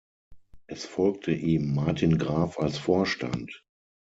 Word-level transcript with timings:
Es 0.65 0.87
folgte 0.87 1.29
ihm 1.31 1.75
Martin 1.75 2.17
Graf 2.17 2.57
als 2.57 2.79
Vorstand. 2.79 3.63